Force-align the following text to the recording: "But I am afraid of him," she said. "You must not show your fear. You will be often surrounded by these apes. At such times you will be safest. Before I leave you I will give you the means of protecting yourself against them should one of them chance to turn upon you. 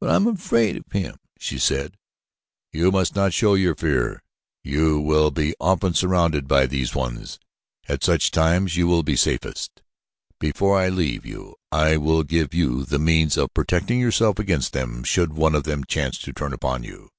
"But 0.00 0.10
I 0.10 0.16
am 0.16 0.26
afraid 0.26 0.76
of 0.76 0.90
him," 0.90 1.18
she 1.38 1.56
said. 1.56 1.96
"You 2.72 2.90
must 2.90 3.14
not 3.14 3.32
show 3.32 3.54
your 3.54 3.76
fear. 3.76 4.24
You 4.64 4.98
will 4.98 5.30
be 5.30 5.54
often 5.60 5.94
surrounded 5.94 6.48
by 6.48 6.66
these 6.66 6.96
apes. 6.96 7.38
At 7.88 8.02
such 8.02 8.32
times 8.32 8.76
you 8.76 8.88
will 8.88 9.04
be 9.04 9.14
safest. 9.14 9.82
Before 10.40 10.76
I 10.76 10.88
leave 10.88 11.24
you 11.24 11.54
I 11.70 11.96
will 11.96 12.24
give 12.24 12.54
you 12.54 12.84
the 12.84 12.98
means 12.98 13.36
of 13.36 13.54
protecting 13.54 14.00
yourself 14.00 14.40
against 14.40 14.72
them 14.72 15.04
should 15.04 15.34
one 15.34 15.54
of 15.54 15.62
them 15.62 15.84
chance 15.84 16.18
to 16.22 16.32
turn 16.32 16.52
upon 16.52 16.82
you. 16.82 17.10